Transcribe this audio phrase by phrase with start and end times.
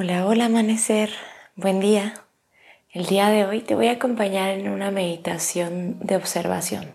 [0.00, 1.10] Hola, hola amanecer,
[1.56, 2.14] buen día.
[2.92, 6.94] El día de hoy te voy a acompañar en una meditación de observación,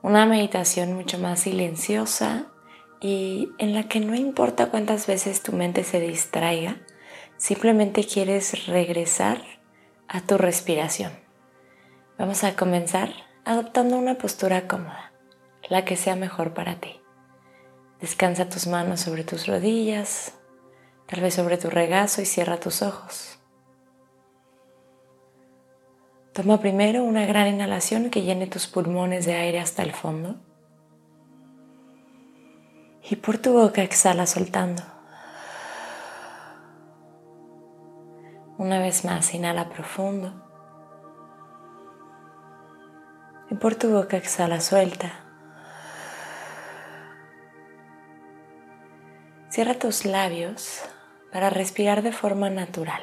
[0.00, 2.46] una meditación mucho más silenciosa
[2.98, 6.78] y en la que no importa cuántas veces tu mente se distraiga,
[7.36, 9.42] simplemente quieres regresar
[10.08, 11.12] a tu respiración.
[12.16, 13.10] Vamos a comenzar
[13.44, 15.12] adoptando una postura cómoda,
[15.68, 17.02] la que sea mejor para ti.
[18.00, 20.32] Descansa tus manos sobre tus rodillas,
[21.06, 23.38] tal vez sobre tu regazo y cierra tus ojos.
[26.32, 30.34] Toma primero una gran inhalación que llene tus pulmones de aire hasta el fondo.
[33.08, 34.82] Y por tu boca exhala soltando.
[38.58, 40.32] Una vez más, inhala profundo.
[43.50, 45.20] Y por tu boca exhala suelta.
[49.50, 50.82] Cierra tus labios
[51.34, 53.02] para respirar de forma natural.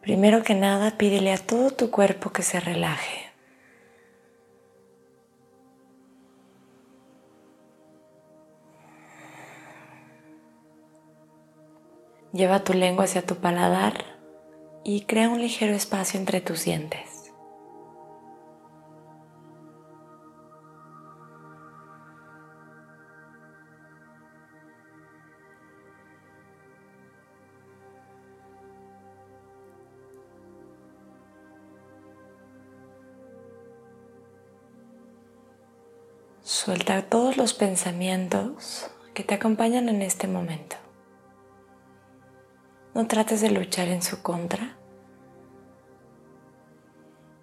[0.00, 3.32] Primero que nada, pídele a todo tu cuerpo que se relaje.
[12.32, 14.04] Lleva tu lengua hacia tu paladar
[14.84, 17.15] y crea un ligero espacio entre tus dientes.
[36.56, 40.76] Suelta todos los pensamientos que te acompañan en este momento.
[42.94, 44.78] No trates de luchar en su contra,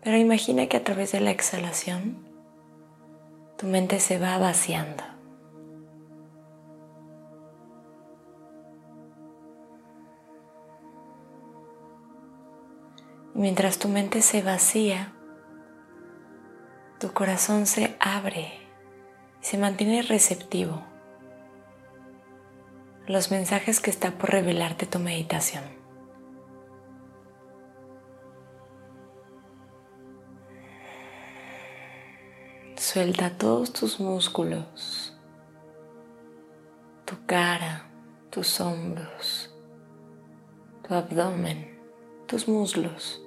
[0.03, 2.27] pero imagina que a través de la exhalación
[3.55, 5.03] tu mente se va vaciando.
[13.35, 15.13] mientras tu mente se vacía,
[16.99, 18.62] tu corazón se abre
[19.43, 20.81] se mantiene receptivo
[23.05, 25.65] a los mensajes que está por revelarte tu meditación.
[32.77, 35.13] Suelta todos tus músculos,
[37.03, 37.89] tu cara,
[38.29, 39.53] tus hombros,
[40.87, 41.81] tu abdomen,
[42.27, 43.21] tus muslos.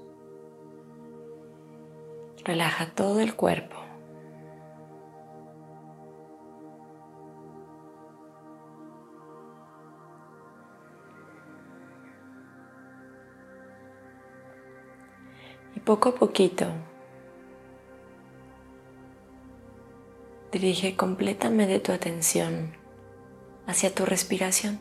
[2.42, 3.85] Relaja todo el cuerpo.
[15.86, 16.66] Poco a poquito
[20.50, 22.76] dirige completamente tu atención
[23.68, 24.80] hacia tu respiración.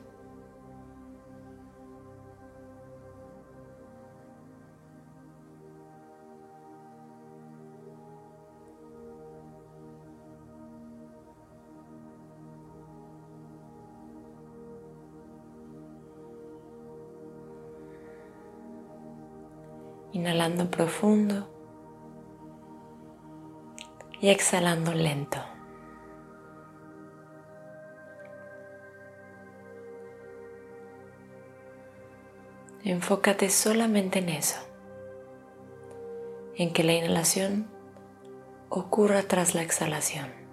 [20.15, 21.45] Inhalando profundo
[24.21, 25.39] y exhalando lento.
[32.85, 34.55] Enfócate solamente en eso,
[36.55, 37.67] en que la inhalación
[38.69, 40.44] ocurra tras la exhalación.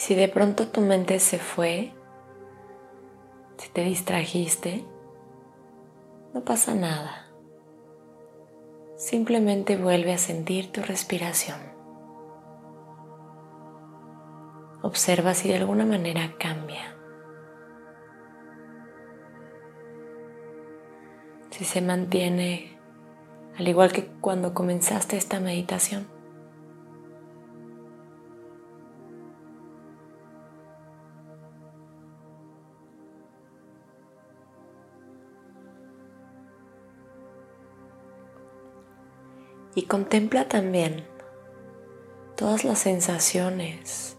[0.00, 1.92] Si de pronto tu mente se fue,
[3.58, 4.82] si te distrajiste,
[6.32, 7.26] no pasa nada.
[8.96, 11.58] Simplemente vuelve a sentir tu respiración.
[14.80, 16.96] Observa si de alguna manera cambia.
[21.50, 22.80] Si se mantiene
[23.58, 26.19] al igual que cuando comenzaste esta meditación.
[39.74, 41.06] Y contempla también
[42.36, 44.16] todas las sensaciones,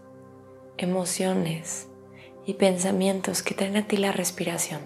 [0.78, 1.88] emociones
[2.46, 4.80] y pensamientos que traen a ti la respiración.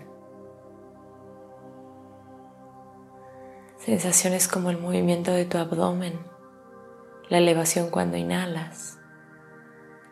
[3.78, 6.18] Sensaciones como el movimiento de tu abdomen,
[7.28, 8.98] la elevación cuando inhalas,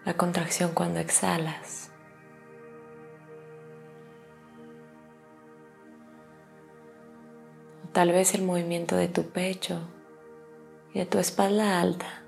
[0.05, 1.91] la contracción cuando exhalas.
[7.93, 9.89] Tal vez el movimiento de tu pecho
[10.95, 12.21] y de tu espalda alta.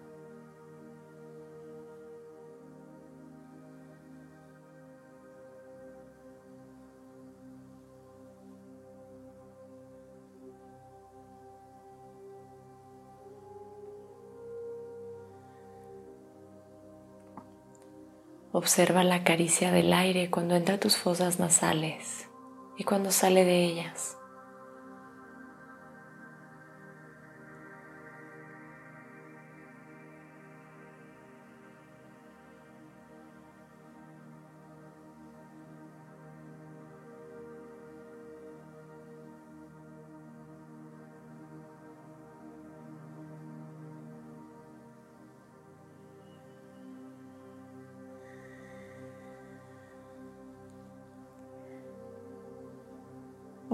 [18.52, 22.26] Observa la caricia del aire cuando entra a tus fosas nasales
[22.78, 24.16] y cuando sale de ellas.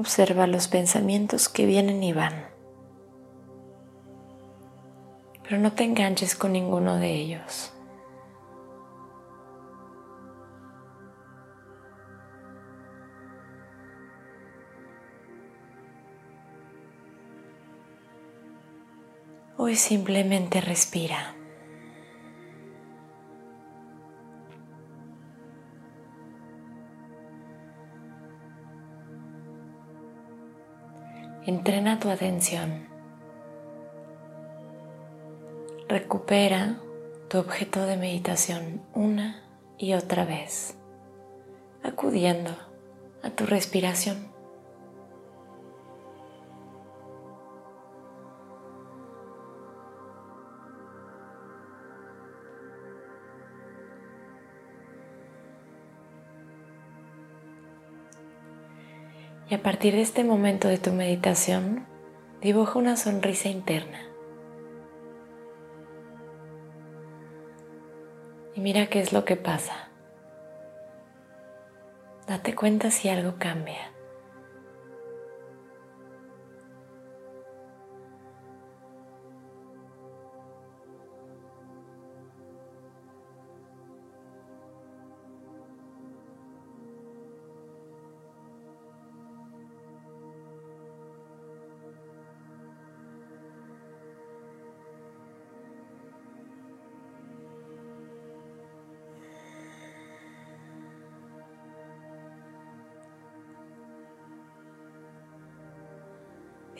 [0.03, 2.35] Observa los pensamientos que vienen y van.
[5.45, 7.73] Pero no te enganches con ninguno de ellos.
[19.57, 21.37] Hoy simplemente respira.
[31.45, 32.87] Entrena tu atención.
[35.89, 36.79] Recupera
[37.29, 39.43] tu objeto de meditación una
[39.77, 40.77] y otra vez,
[41.83, 42.53] acudiendo
[43.25, 44.32] a tu respiración.
[59.53, 61.85] Y a partir de este momento de tu meditación,
[62.41, 64.01] dibuja una sonrisa interna.
[68.55, 69.91] Y mira qué es lo que pasa.
[72.27, 73.93] Date cuenta si algo cambia.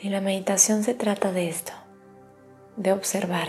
[0.03, 1.71] Y la meditación se trata de esto,
[2.75, 3.47] de observar.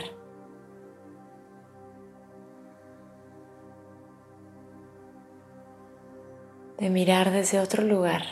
[6.79, 8.23] De mirar desde otro lugar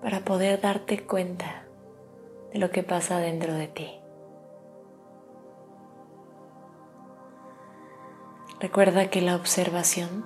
[0.00, 1.66] para poder darte cuenta
[2.50, 4.00] de lo que pasa dentro de ti.
[8.58, 10.24] Recuerda que la observación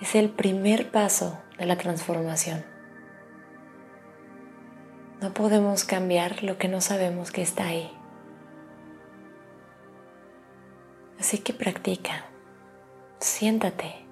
[0.00, 2.77] es el primer paso de la transformación.
[5.20, 7.90] No podemos cambiar lo que no sabemos que está ahí.
[11.18, 12.26] Así que practica,
[13.18, 14.06] siéntate,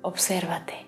[0.00, 0.86] obsérvate.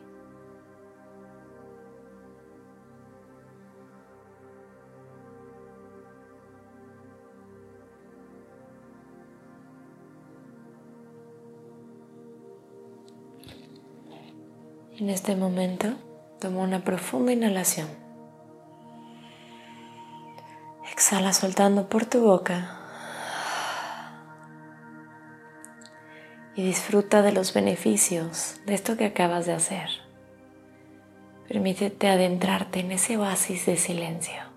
[14.98, 15.88] En este momento,
[16.40, 18.01] toma una profunda inhalación.
[21.12, 22.78] Exhala soltando por tu boca.
[26.56, 29.90] y disfruta de los beneficios de esto que acabas de hacer.
[31.48, 34.51] Permítete adentrarte en ese oasis de silencio.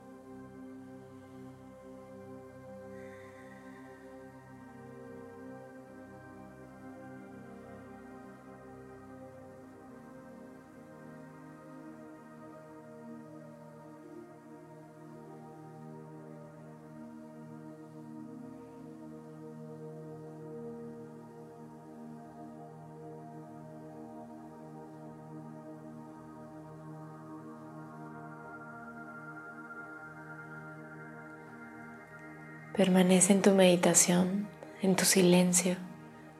[32.75, 34.50] Permanece en tu meditación,
[34.82, 35.77] en tu silencio,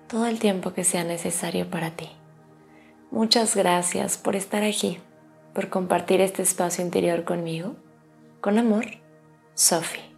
[0.10, 2.10] todo el tiempo que sea necesario para ti.
[3.10, 5.00] Muchas gracias por estar aquí,
[5.54, 7.77] por compartir este espacio interior conmigo.
[8.42, 8.86] Con amor,
[9.54, 10.14] Sophie.